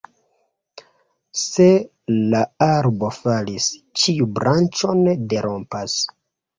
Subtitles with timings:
[1.41, 1.67] Se
[2.33, 6.05] la arbo falis, ĉiu branĉon derompas.